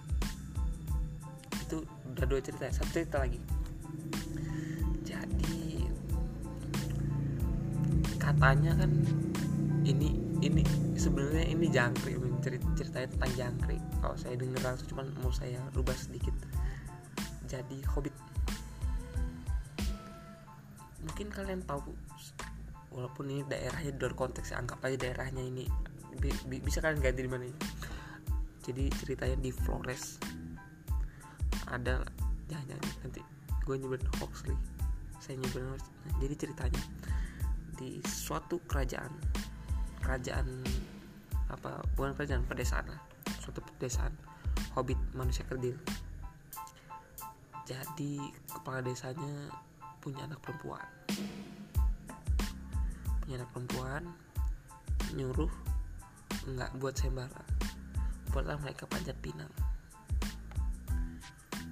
Itu 1.67 1.83
udah 2.15 2.25
dua 2.25 2.39
cerita 2.39 2.71
satu 2.71 2.95
cerita 2.95 3.19
lagi. 3.19 3.43
Jadi 5.03 5.83
katanya 8.15 8.71
kan 8.79 8.89
ini 9.83 10.15
ini 10.39 10.63
sebenarnya 10.95 11.45
ini 11.51 11.67
jangkrik 11.67 12.25
cerita 12.45 12.65
ceritanya 12.77 13.07
tentang 13.09 13.33
jangkrik. 13.33 13.81
Kalau 13.99 14.15
saya 14.15 14.37
dengar 14.37 14.61
langsung 14.61 14.87
cuman 14.93 15.09
mau 15.19 15.33
saya 15.33 15.57
rubah 15.73 15.97
sedikit. 15.97 16.37
Jadi 17.49 17.81
hobbit 17.89 18.13
mungkin 21.15 21.31
kalian 21.31 21.63
tahu 21.63 21.95
walaupun 22.91 23.31
ini 23.31 23.47
daerahnya 23.47 23.95
di 23.95 23.99
luar 24.03 24.19
konteks 24.19 24.51
ya, 24.51 24.59
anggap 24.59 24.83
aja 24.83 24.99
daerahnya 24.99 25.47
ini 25.47 25.63
bi 26.19 26.59
bisa 26.59 26.83
kalian 26.83 26.99
ganti 26.99 27.23
di 27.23 27.31
mana 27.31 27.47
jadi 28.59 28.91
ceritanya 28.91 29.39
di 29.39 29.47
Flores. 29.55 30.19
Ada 31.71 32.03
jangan 32.51 32.83
nanti 32.99 33.23
gue 33.63 33.75
nyebut 33.79 34.03
Hoxley 34.19 34.59
saya 35.23 35.39
nyebut 35.39 35.63
nah, 35.63 35.79
jadi 36.19 36.35
ceritanya 36.35 36.83
di 37.79 38.03
suatu 38.03 38.59
kerajaan 38.67 39.15
kerajaan 40.03 40.67
apa 41.47 41.79
bukan 41.95 42.11
kerajaan 42.11 42.43
pedesaan 42.43 42.91
lah 42.91 42.99
suatu 43.39 43.63
pedesaan 43.63 44.11
hobbit 44.75 44.99
manusia 45.15 45.47
kerdil. 45.47 45.79
Jadi 47.63 48.19
kepala 48.51 48.83
desanya 48.83 49.47
punya 50.05 50.21
anak 50.29 50.37
perempuan. 50.45 50.85
Punya 53.25 53.41
anak 53.41 53.49
perempuan 53.49 54.05
nyuruh 55.17 55.49
nggak 56.45 56.77
buat 56.77 56.93
sembara 56.93 57.41
buatlah 58.29 58.59
mereka 58.61 58.85
panjat 58.85 59.17
pinang. 59.23 59.49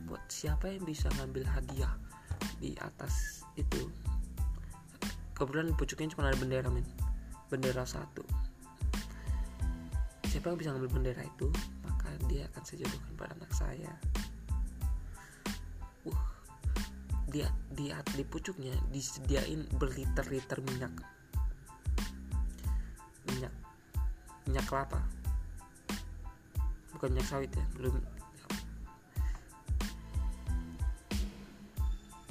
Buat 0.10 0.26
siapa 0.32 0.72
yang 0.72 0.82
bisa 0.82 1.12
ngambil 1.20 1.46
hadiah 1.46 1.94
di 2.58 2.74
atas 2.82 3.46
itu? 3.54 3.92
Kebetulan 5.38 5.78
pucuknya 5.78 6.10
cuma 6.10 6.32
ada 6.32 6.40
bendera 6.40 6.72
men 6.74 6.88
bendera 7.54 7.86
satu. 7.86 8.26
Siapa 10.26 10.50
yang 10.50 10.58
bisa 10.58 10.74
ngambil 10.74 10.90
bendera 10.90 11.22
itu 11.22 11.52
maka 11.86 12.10
dia 12.26 12.50
akan 12.50 12.64
saya 12.66 12.78
jodohkan 12.82 13.14
pada 13.14 13.36
anak 13.38 13.52
saya. 13.54 13.94
Wah 16.08 16.34
dia 17.28 17.52
di 17.74 17.90
di 17.90 18.24
pucuknya 18.24 18.74
disediain 18.94 19.66
berliter-liter 19.76 20.62
minyak. 20.62 20.94
Minyak. 23.28 23.54
Minyak 24.46 24.66
kelapa. 24.70 25.02
Bukan 26.94 27.18
minyak 27.18 27.28
sawit 27.28 27.50
ya 27.52 27.66
belum. 27.76 27.98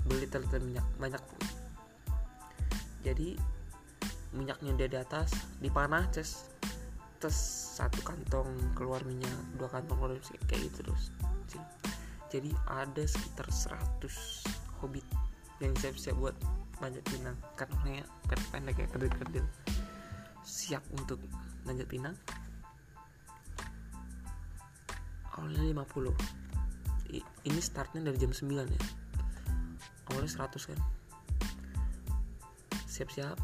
Berliter-liter 0.06 0.60
minyak 0.62 0.86
banyak. 1.02 1.22
Jadi 3.02 3.34
minyaknya 4.32 4.72
dia 4.78 4.88
di 4.88 4.98
atas 5.02 5.34
dipanah 5.58 6.06
tes 6.08 6.48
tes 7.18 7.36
satu 7.76 8.00
kantong 8.02 8.48
keluar 8.78 9.02
minyak 9.04 9.34
dua 9.58 9.68
kantong 9.68 9.98
keluar 9.98 10.18
kayak 10.46 10.70
gitu 10.70 10.86
terus. 10.86 11.10
Jadi 12.32 12.48
ada 12.64 13.04
sekitar 13.04 13.52
100 13.52 14.08
hobbit 14.80 15.04
yang 15.62 15.74
siap-siap 15.78 16.16
buat 16.18 16.36
manjat 16.82 17.04
pinang. 17.06 17.36
Karena 17.54 17.74
orangnya 17.78 18.04
pendek 18.50 18.74
kayak 18.82 18.90
kerdil-kerdil. 18.90 19.46
Siap 20.42 20.82
untuk 20.98 21.22
manjat 21.62 21.86
pinang. 21.86 22.16
Awalnya 25.38 25.72
50 25.80 26.12
ini 27.22 27.60
startnya 27.60 28.04
dari 28.10 28.18
jam 28.18 28.34
9 28.34 28.50
ya. 28.66 28.82
Awalnya 30.12 30.30
100 30.30 30.70
kan. 30.74 30.78
Siap-siap. 32.90 33.38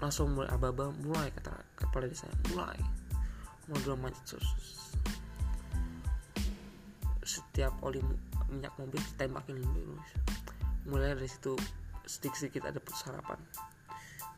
Langsung 0.00 0.34
mulai 0.34 0.50
aba-aba 0.50 0.90
mulai 1.04 1.28
kata 1.36 1.54
kepala 1.76 2.08
desa. 2.08 2.26
Mulai. 2.50 2.80
Mau 3.70 3.78
dua 3.84 3.96
manjat 3.96 4.36
sus 4.36 4.84
setiap 7.24 7.72
oli 7.80 7.98
minyak 8.52 8.70
mobil 8.76 9.00
tembakin 9.16 9.58
dulu 9.58 9.96
mulai 10.88 11.16
dari 11.16 11.30
situ 11.30 11.56
sedikit-sedikit 12.04 12.68
ada 12.68 12.80
sarapan 12.92 13.40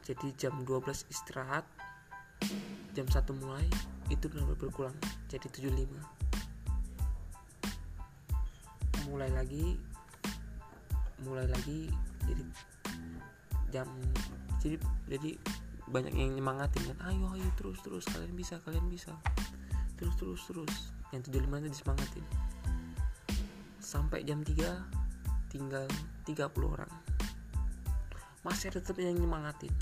jadi 0.06 0.26
jam 0.38 0.54
12 0.62 1.10
istirahat 1.10 1.66
jam 2.94 3.06
1 3.10 3.42
mulai 3.42 3.66
itu 4.06 4.30
benar-benar 4.30 4.58
berkurang. 4.58 4.96
Jadi 5.26 5.50
75 5.50 5.90
mulai 9.06 9.30
lagi 9.30 9.78
mulai 11.22 11.46
lagi 11.46 11.86
jadi 12.26 12.42
jam 13.70 13.86
jadi 14.58 14.76
jadi 15.06 15.38
banyak 15.86 16.10
yang 16.18 16.34
nyemangatin 16.34 16.82
kan 16.90 16.98
ayo 17.14 17.30
ayo 17.38 17.46
terus 17.54 17.78
terus 17.86 18.02
kalian 18.10 18.34
bisa 18.34 18.58
kalian 18.62 18.86
bisa. 18.90 19.14
Terus 19.98 20.14
terus 20.18 20.42
terus. 20.46 20.74
Yang 21.10 21.30
tujuh 21.30 21.40
lima 21.46 21.62
itu 21.62 21.70
disemangatin. 21.70 22.26
Sampai 23.82 24.26
jam 24.26 24.42
3 24.42 25.05
tinggal 25.56 25.88
30 26.28 26.52
orang. 26.68 26.92
Masih 28.44 28.68
ada 28.68 28.84
tetap 28.84 29.00
yang 29.00 29.16
nyemangatin. 29.16 29.72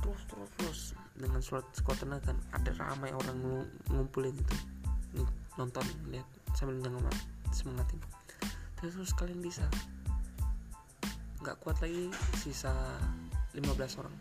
Terus 0.00 0.22
terus 0.24 0.50
terus. 0.56 0.80
Dengan 1.14 1.44
surat 1.44 1.62
sekuat 1.76 2.02
tenaga 2.02 2.32
kan 2.32 2.38
ada 2.56 2.72
ramai 2.80 3.12
orang 3.12 3.36
ngumpulin 3.92 4.32
itu. 4.32 4.56
Nonton 5.60 5.84
lihat 6.08 6.26
sambil 6.56 6.80
nyengat 6.80 7.14
semangatin. 7.52 8.00
Terus 8.80 8.96
terus 8.96 9.12
kalian 9.12 9.44
bisa. 9.44 9.68
Nggak 11.44 11.60
kuat 11.60 11.78
lagi 11.84 12.08
sisa 12.40 12.72
15 13.52 14.00
orang. 14.00 14.16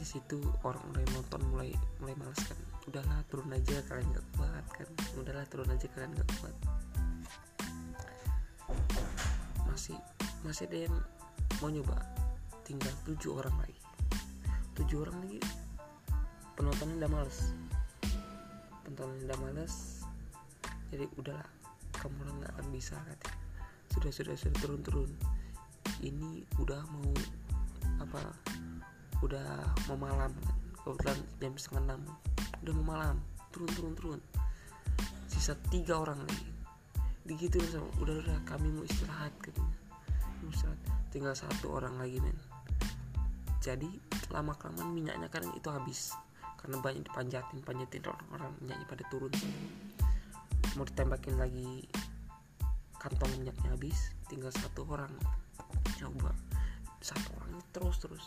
Di 0.00 0.06
situ 0.08 0.40
orang-orang 0.64 1.04
yang 1.04 1.14
nonton 1.20 1.40
mulai 1.52 1.70
mulai 2.00 2.16
malas 2.18 2.40
kan. 2.40 2.58
Udahlah 2.88 3.20
turun 3.28 3.52
aja 3.52 3.84
kalian 3.86 4.08
nggak 4.10 4.26
kuat 4.34 4.66
kan. 4.72 4.88
Udahlah 5.20 5.44
turun 5.46 5.68
aja 5.70 5.86
kalian 5.92 6.10
nggak 6.16 6.30
kuat 6.40 6.56
masih 9.76 10.00
masih 10.40 10.64
ada 10.72 10.88
yang 10.88 10.96
mau 11.60 11.68
nyoba. 11.68 12.00
Tinggal 12.64 12.96
tujuh 13.04 13.36
orang 13.36 13.52
lagi. 13.60 13.76
Tujuh 14.72 15.04
orang 15.04 15.20
lagi 15.20 15.36
penontonnya 16.56 17.04
udah 17.04 17.10
males. 17.12 17.52
Penontonnya 18.88 19.20
udah 19.28 19.38
males 19.44 19.74
jadi 20.88 21.04
udahlah 21.20 21.44
kamu 21.92 22.24
nggak 22.40 22.52
akan 22.56 22.66
bisa 22.72 22.96
katanya. 23.04 23.36
Sudah 23.92 24.10
sudah 24.16 24.34
sudah 24.40 24.56
turun 24.64 24.80
turun 24.80 25.10
ini 26.00 26.48
udah 26.56 26.80
mau 26.88 27.12
apa 28.00 28.32
udah 29.20 29.60
mau 29.92 30.08
malam 30.08 30.32
kebetulan 30.80 31.20
jam 31.36 31.52
setengah 31.60 31.84
enam. 31.92 32.02
Udah 32.64 32.72
mau 32.80 32.96
malam 32.96 33.16
turun 33.52 33.68
turun 33.76 33.92
turun. 33.92 34.20
Sisa 35.28 35.52
tiga 35.68 36.00
orang 36.00 36.24
lagi 36.24 36.55
begitu 37.26 37.58
sama 37.68 37.90
udah 38.00 38.22
udah 38.22 38.38
kami 38.46 38.70
mau 38.70 38.86
istirahat 38.86 39.34
katanya 39.42 39.74
mau 40.40 40.50
istirahat 40.54 40.80
tinggal 41.16 41.32
satu 41.32 41.80
orang 41.80 41.96
lagi 41.96 42.20
men. 42.20 42.36
Jadi 43.64 43.88
lama 44.30 44.52
kelamaan 44.52 44.92
minyaknya 44.92 45.32
kan 45.32 45.42
itu 45.56 45.68
habis. 45.72 46.12
Karena 46.60 46.76
banyak 46.84 47.08
dipanjatin 47.08 47.64
panjatin 47.64 48.04
orang-orang 48.04 48.52
minyaknya 48.60 48.86
pada 48.86 49.04
turun. 49.08 49.32
Mau 50.76 50.84
ditembakin 50.84 51.40
lagi 51.40 51.88
kantong 53.00 53.32
minyaknya 53.40 53.72
habis 53.72 54.12
tinggal 54.28 54.52
satu 54.52 54.84
orang. 54.92 55.08
Coba 55.96 56.36
satu 57.00 57.32
orang 57.40 57.64
terus 57.72 57.96
terus. 57.96 58.24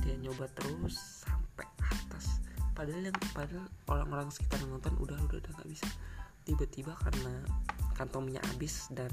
Dia 0.00 0.16
nyoba 0.16 0.48
terus 0.56 1.26
sampai 1.28 1.68
atas. 1.84 2.40
Padahal 2.72 3.12
yang 3.12 3.18
padahal 3.36 3.68
orang-orang 3.92 4.32
sekitar 4.32 4.56
nonton 4.64 4.96
udah 4.96 5.20
udah 5.20 5.36
udah 5.36 5.52
nggak 5.52 5.68
bisa. 5.68 5.84
Tiba-tiba 6.48 6.96
karena 6.96 7.44
kantong 8.00 8.32
minyak 8.32 8.44
habis 8.48 8.88
dan 8.96 9.12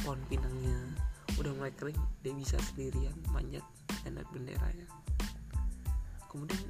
pohon 0.00 0.16
pinangnya 0.32 0.96
udah 1.36 1.52
mulai 1.60 1.72
kering 1.76 2.00
dia 2.24 2.32
bisa 2.32 2.56
sendirian 2.72 3.12
manjat 3.36 3.64
dan 4.00 4.16
naik 4.16 4.28
benderanya 4.32 4.88
kemudian 6.32 6.64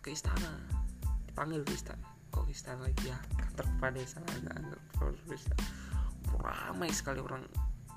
ke 0.00 0.16
istana 0.16 0.80
dipanggil 1.30 1.62
ke 1.62 1.72
istana. 1.78 2.04
Kok 2.34 2.52
istana 2.52 2.84
lagi 2.84 3.08
ya? 3.08 3.18
Kantor 3.38 3.64
kepala 3.64 3.92
desa 3.96 4.18
nggak 4.20 4.60
nggak 4.60 5.62
ramai 6.40 6.90
sekali 6.92 7.22
orang 7.22 7.44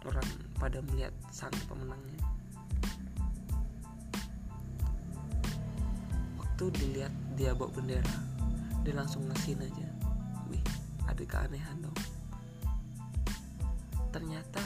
orang 0.05 0.27
pada 0.61 0.79
melihat 0.85 1.11
sang 1.33 1.51
pemenangnya. 1.65 2.23
Waktu 6.39 6.63
dilihat 6.77 7.13
dia 7.35 7.51
bawa 7.57 7.73
bendera 7.73 8.15
dia 8.87 8.93
langsung 8.93 9.25
ngasihin 9.27 9.65
aja. 9.65 9.87
Wih 10.47 10.63
ada 11.09 11.23
keanehan 11.25 11.83
dong 11.83 11.97
ternyata 14.13 14.61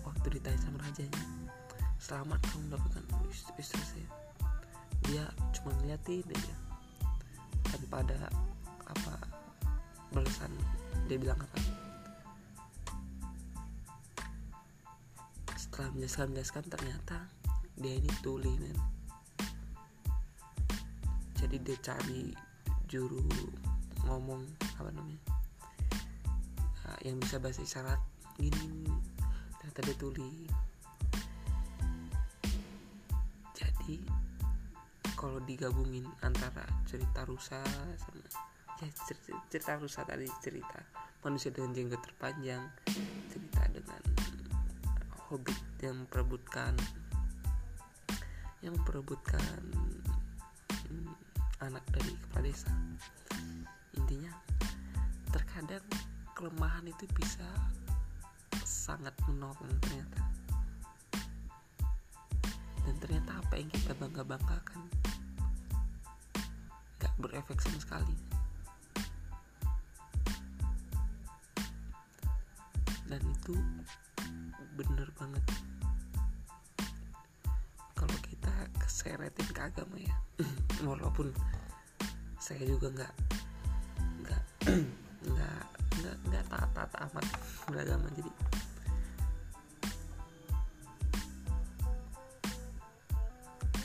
waktu 0.00 0.40
ditanya 0.40 0.56
sama 0.64 0.80
rajanya 0.80 1.24
selamat 2.00 2.40
kamu 2.48 2.72
mendapatkan 2.72 3.04
istri 3.60 3.84
saya. 3.84 4.08
Dia 5.04 5.24
cuma 5.52 5.76
ngeliatin 5.76 6.24
aja 6.24 6.56
tanpa 7.68 8.00
ada 8.00 8.32
apa 8.88 9.14
balasan 10.16 10.48
dia 11.04 11.20
bilang 11.20 11.36
apa. 11.36 11.58
Setelah 15.52 15.92
menjelaskan 15.92 16.32
menjelaskan 16.32 16.64
ternyata 16.72 17.16
dia 17.76 17.94
ini 17.94 18.10
tuli 18.24 18.50
men 18.58 18.74
jadi 21.38 21.56
dia 21.62 21.78
cari 21.78 22.34
juru 22.90 23.22
ngomong 24.02 24.42
apa 24.82 24.90
namanya 24.90 25.37
yang 27.02 27.18
bisa 27.22 27.38
bahasa 27.38 27.62
isyarat 27.62 28.00
gini, 28.38 28.54
gini. 28.54 28.94
ternyata 29.58 29.80
dia 29.86 29.96
tuli 29.98 30.32
jadi 33.54 33.96
kalau 35.18 35.42
digabungin 35.42 36.06
antara 36.22 36.62
cerita 36.86 37.26
rusa 37.26 37.58
sama 37.98 38.22
ya 38.78 38.88
cerita, 38.94 39.34
cerita 39.50 39.72
rusa 39.82 40.06
tadi 40.06 40.30
cerita 40.38 40.78
manusia 41.26 41.50
dengan 41.50 41.74
jenggot 41.74 41.98
terpanjang 41.98 42.62
cerita 43.26 43.62
dengan 43.74 44.02
hobbit 45.26 45.58
yang 45.82 46.06
memperebutkan 46.06 46.78
yang 48.62 48.74
memperebutkan 48.78 49.62
hmm, 50.86 51.10
anak 51.66 51.82
dari 51.90 52.14
kepala 52.14 52.46
desa 52.46 52.70
intinya 53.98 54.30
terkadang 55.34 55.82
kelemahan 56.38 56.86
itu 56.86 57.02
bisa 57.18 57.42
sangat 58.62 59.10
menolong 59.26 59.74
ternyata. 59.82 60.22
Dan 62.86 62.94
ternyata 63.02 63.42
apa 63.42 63.58
yang 63.58 63.66
kita 63.74 63.90
bangga 63.98 64.22
banggakan 64.22 64.86
gak 67.02 67.10
berefek 67.18 67.58
sama 67.58 67.82
sekali. 67.82 68.14
Dan 73.10 73.18
itu 73.26 73.58
bener 74.78 75.10
banget. 75.18 75.42
Kalau 77.98 78.18
kita 78.22 78.54
keseretin 78.78 79.48
ke 79.50 79.58
agama 79.58 79.98
ya 79.98 80.14
walaupun 80.86 81.34
saya 82.38 82.62
juga 82.62 82.94
nggak 82.94 83.14
nggak 84.22 84.42
nggak 84.62 84.70
nggak 84.70 84.86
nggak 84.86 85.07
taat 86.48 86.70
taat 86.74 86.92
amat 87.08 87.26
beragama. 87.68 88.08
Jadi 88.16 88.32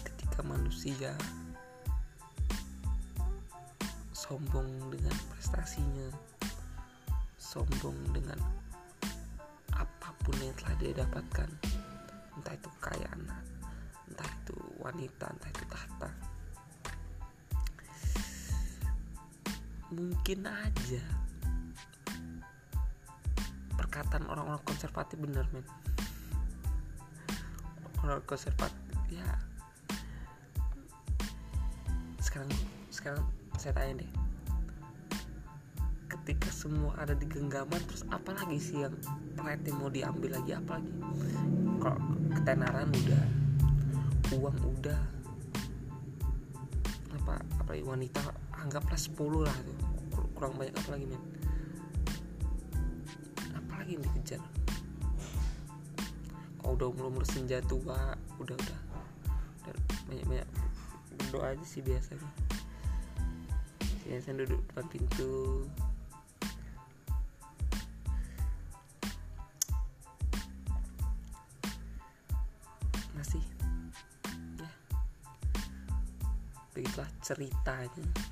ketika 0.04 0.40
manusia 0.44 1.12
sombong 4.16 4.90
dengan 4.90 5.14
prestasinya 5.30 6.10
sombong 7.36 7.94
dengan 8.16 8.40
apa 9.76 10.10
pun 10.24 10.34
yang 10.42 10.56
telah 10.58 10.76
dia 10.82 10.92
dapatkan 11.06 11.50
entah 12.40 12.56
itu 12.56 12.70
kekayaan 12.80 13.22
entah 14.10 14.26
itu 14.26 14.58
wanita 14.82 15.28
entah 15.28 15.52
itu 15.54 15.66
tahta 15.70 16.10
mungkin 19.94 20.40
aja 20.50 21.04
perkataan 24.24 24.32
orang-orang 24.32 24.64
konservatif 24.64 25.18
bener 25.20 25.46
men. 25.52 25.66
Orang 28.04 28.24
konservatif 28.24 29.00
ya. 29.12 29.28
Sekarang 32.20 32.52
sekarang 32.92 33.24
saya 33.60 33.74
tanya 33.76 34.04
deh. 34.04 34.12
Ketika 36.08 36.50
semua 36.56 36.96
ada 36.96 37.12
di 37.12 37.28
genggaman 37.28 37.82
terus 37.84 38.08
apa 38.08 38.32
lagi 38.32 38.60
sih 38.60 38.80
yang 38.80 38.96
yang 39.36 39.76
mau 39.76 39.92
diambil 39.92 40.40
lagi? 40.40 40.56
Apa 40.56 40.80
lagi? 40.80 40.92
Kalau 41.84 42.00
ketenaran 42.40 42.88
udah 42.92 43.24
uang 44.40 44.58
udah. 44.80 45.02
Apa 47.24 47.34
apa 47.60 47.72
wanita 47.84 48.20
anggaplah 48.56 49.00
10 49.00 49.48
lah 49.48 49.58
tuh. 49.64 49.78
Kurang 50.36 50.56
banyak 50.60 50.76
apa 50.76 50.90
lagi 50.96 51.08
men 51.08 51.33
lagi 53.84 54.00
dikejar. 54.00 54.40
Kalau 56.64 56.80
udah 56.80 56.88
umur 56.88 57.12
umur 57.12 57.28
senja 57.28 57.60
tua 57.68 58.16
udah 58.40 58.56
udah, 58.56 58.80
udah 59.68 59.76
banyak 60.08 60.24
banyak 60.24 60.50
berdoa 61.20 61.52
aja 61.52 61.66
sih 61.68 61.84
biasanya. 61.84 62.32
Biasanya 64.08 64.48
duduk 64.48 64.64
depan 64.72 64.88
pintu. 64.88 65.68
Masih 73.20 73.44
ya. 74.64 74.72
Begitulah 76.72 77.12
ceritanya 77.20 78.32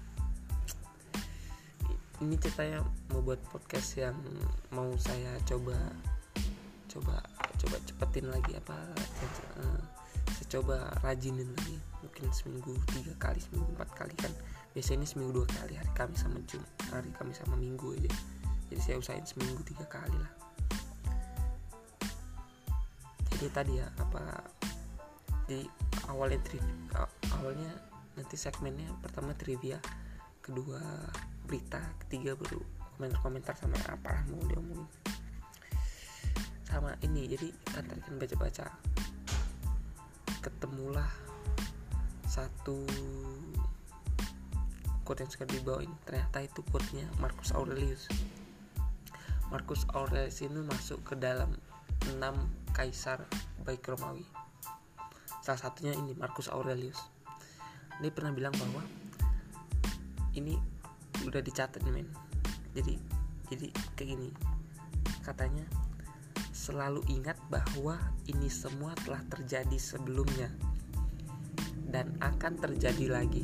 ini 2.22 2.38
ceritanya 2.38 2.86
mau 3.10 3.26
buat 3.26 3.42
podcast 3.50 3.98
yang 3.98 4.14
mau 4.70 4.94
saya 5.02 5.34
coba 5.50 5.74
coba 6.86 7.18
coba 7.58 7.76
cepetin 7.82 8.30
lagi 8.30 8.54
apa 8.54 8.78
uh, 9.58 9.82
saya 10.30 10.48
coba 10.62 10.94
rajinin 11.02 11.50
lagi. 11.50 11.82
Mungkin 12.06 12.30
seminggu 12.30 12.78
tiga 12.94 13.14
kali 13.18 13.42
seminggu 13.42 13.74
empat 13.74 13.90
kali 13.98 14.14
kan. 14.22 14.30
Biasanya 14.78 15.04
seminggu 15.10 15.42
dua 15.42 15.48
kali 15.50 15.74
hari 15.76 15.92
Kamis 15.98 16.22
sama 16.22 16.38
Jum 16.46 16.62
hari 16.94 17.10
Kamis 17.18 17.42
sama 17.42 17.58
Minggu 17.58 17.98
aja. 17.98 18.12
Jadi 18.70 18.82
saya 18.86 18.96
usahain 19.02 19.26
seminggu 19.26 19.60
tiga 19.66 19.84
kali 19.90 20.16
lah. 20.16 20.32
Jadi 23.34 23.48
tadi 23.50 23.74
ya 23.82 23.90
apa 23.98 24.46
di 25.50 25.66
awalnya 26.06 26.38
trivia 26.46 27.02
awalnya 27.36 27.74
nanti 28.14 28.38
segmennya 28.38 28.94
pertama 29.02 29.34
trivia 29.34 29.82
kedua 30.40 30.80
berita 31.52 31.84
ketiga 32.08 32.40
baru 32.40 32.64
komentar-komentar 32.96 33.60
sama 33.60 33.76
apa 33.92 34.24
mau 34.32 34.40
diomongin. 34.48 34.88
Sama 36.64 36.96
ini 37.04 37.28
jadi 37.28 37.52
kan 37.76 37.84
tadi 37.84 38.00
kan 38.08 38.16
baca-baca. 38.16 38.72
Ketemulah 40.40 41.12
satu 42.24 42.88
quote 45.04 45.28
yang 45.28 45.32
suka 45.36 45.44
dibawain. 45.44 45.92
Ternyata 46.08 46.40
itu 46.40 46.64
quote-nya 46.72 47.04
Marcus 47.20 47.52
Aurelius. 47.52 48.08
Marcus 49.52 49.84
Aurelius 49.92 50.40
ini 50.40 50.64
masuk 50.64 51.04
ke 51.04 51.20
dalam 51.20 51.52
enam 52.16 52.48
kaisar 52.72 53.28
baik 53.68 53.84
Romawi. 53.92 54.24
Salah 55.44 55.60
satunya 55.60 55.92
ini 56.00 56.16
Marcus 56.16 56.48
Aurelius. 56.48 57.12
Dia 58.00 58.08
pernah 58.16 58.32
bilang 58.32 58.56
bahwa 58.56 58.88
ini 60.32 60.71
udah 61.28 61.42
dicatat 61.44 61.84
men 61.88 62.08
jadi 62.72 62.96
jadi 63.52 63.68
kayak 64.00 64.10
gini. 64.16 64.30
Katanya 65.22 65.68
selalu 66.56 67.04
ingat 67.12 67.36
bahwa 67.52 68.00
ini 68.32 68.48
semua 68.48 68.96
telah 69.04 69.20
terjadi 69.28 69.76
sebelumnya 69.76 70.48
dan 71.92 72.16
akan 72.24 72.56
terjadi 72.56 73.12
lagi. 73.12 73.44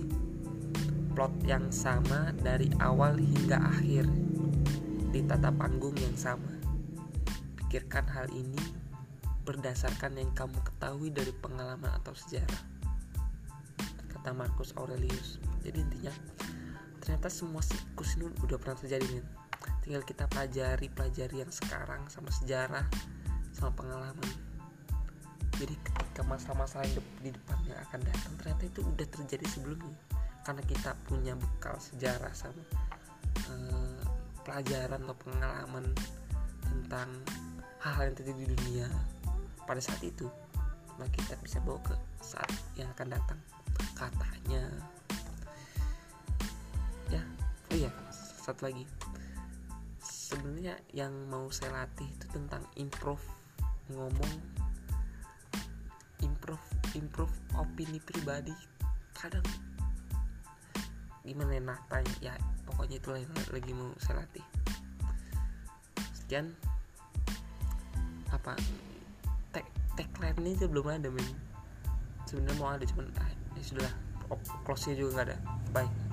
Plot 1.12 1.34
yang 1.44 1.68
sama 1.74 2.32
dari 2.40 2.72
awal 2.80 3.20
hingga 3.20 3.60
akhir 3.60 4.08
di 5.12 5.20
tata 5.28 5.52
panggung 5.52 5.98
yang 6.00 6.16
sama. 6.16 6.56
Pikirkan 7.60 8.08
hal 8.08 8.32
ini 8.32 8.64
berdasarkan 9.44 10.24
yang 10.24 10.32
kamu 10.32 10.56
ketahui 10.64 11.12
dari 11.12 11.36
pengalaman 11.36 11.92
atau 12.00 12.16
sejarah 12.16 12.64
kata 14.08 14.32
Marcus 14.32 14.72
Aurelius. 14.80 15.40
Jadi 15.68 15.84
intinya 15.84 16.14
ternyata 17.08 17.32
semua 17.32 17.64
siklus 17.64 18.20
ini 18.20 18.28
udah 18.44 18.60
pernah 18.60 18.76
terjadi 18.76 19.08
nih 19.08 19.24
tinggal 19.80 20.04
kita 20.04 20.28
pelajari 20.28 20.92
pelajari 20.92 21.40
yang 21.40 21.52
sekarang 21.56 22.04
sama 22.12 22.28
sejarah 22.28 22.84
sama 23.58 23.72
pengalaman. 23.74 24.30
Jadi 25.58 25.74
ketika 25.82 26.22
masalah-masalah 26.22 26.86
yang 26.86 27.02
di 27.26 27.32
depannya 27.34 27.74
akan 27.90 28.00
datang 28.06 28.34
ternyata 28.38 28.64
itu 28.70 28.80
udah 28.86 29.08
terjadi 29.10 29.46
sebelumnya. 29.50 29.98
Karena 30.46 30.62
kita 30.68 30.92
punya 31.10 31.34
bekal 31.34 31.80
sejarah 31.82 32.30
sama 32.38 32.62
uh, 33.50 34.04
pelajaran 34.46 35.02
atau 35.02 35.18
pengalaman 35.18 35.86
tentang 36.62 37.10
hal-hal 37.82 38.14
yang 38.14 38.18
terjadi 38.22 38.40
di 38.46 38.48
dunia 38.54 38.88
pada 39.66 39.82
saat 39.82 40.04
itu. 40.06 40.30
Maka 41.02 41.10
kita 41.18 41.34
bisa 41.42 41.58
bawa 41.66 41.82
ke 41.82 41.96
saat 42.22 42.52
yang 42.78 42.92
akan 42.94 43.18
datang. 43.18 43.40
Katanya. 43.98 44.62
ya 44.70 44.97
iya 47.78 47.92
satu 48.42 48.66
lagi. 48.66 48.86
Sebenarnya 50.02 50.82
yang 50.98 51.14
mau 51.30 51.48
saya 51.54 51.86
latih 51.86 52.10
itu 52.10 52.26
tentang 52.34 52.66
improve 52.74 53.22
ngomong 53.94 54.34
improve 56.26 56.66
improve 56.98 57.36
opini 57.54 58.02
pribadi. 58.02 58.56
Kadang 59.14 59.46
gimana 61.22 61.54
ya 61.54 61.62
natanya? 61.62 62.16
Ya 62.24 62.34
pokoknya 62.66 62.98
itu 62.98 63.08
yang 63.14 63.34
lagi 63.54 63.72
mau 63.78 63.94
saya 64.02 64.26
latih. 64.26 64.46
Sekian. 66.18 66.58
Apa? 68.34 68.58
Tag 69.54 69.66
tagline 69.94 70.40
ini 70.42 70.58
aja 70.58 70.66
belum 70.66 70.88
ada 70.90 71.14
men. 71.14 71.30
Sebenarnya 72.26 72.58
mau 72.58 72.74
ada 72.74 72.84
cuman 72.90 73.08
ah, 73.22 73.32
ya 73.54 73.64
sudah 73.64 73.92
close 74.66 74.90
nya 74.90 74.98
juga 74.98 75.22
nggak 75.22 75.28
ada. 75.30 75.38
Bye 75.72 76.07